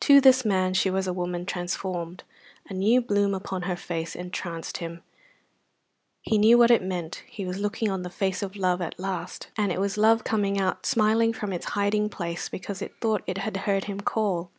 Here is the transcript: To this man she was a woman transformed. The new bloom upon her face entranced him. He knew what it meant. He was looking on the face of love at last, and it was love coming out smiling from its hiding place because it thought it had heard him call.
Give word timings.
To 0.00 0.20
this 0.20 0.44
man 0.44 0.74
she 0.74 0.90
was 0.90 1.06
a 1.06 1.12
woman 1.14 1.46
transformed. 1.46 2.22
The 2.68 2.74
new 2.74 3.00
bloom 3.00 3.32
upon 3.32 3.62
her 3.62 3.76
face 3.76 4.14
entranced 4.14 4.76
him. 4.76 5.00
He 6.20 6.36
knew 6.36 6.58
what 6.58 6.70
it 6.70 6.82
meant. 6.82 7.22
He 7.26 7.46
was 7.46 7.56
looking 7.58 7.88
on 7.90 8.02
the 8.02 8.10
face 8.10 8.42
of 8.42 8.56
love 8.56 8.82
at 8.82 9.00
last, 9.00 9.48
and 9.56 9.72
it 9.72 9.80
was 9.80 9.96
love 9.96 10.22
coming 10.22 10.60
out 10.60 10.84
smiling 10.84 11.32
from 11.32 11.54
its 11.54 11.70
hiding 11.70 12.10
place 12.10 12.50
because 12.50 12.82
it 12.82 12.92
thought 13.00 13.22
it 13.26 13.38
had 13.38 13.56
heard 13.64 13.84
him 13.84 14.00
call. 14.02 14.50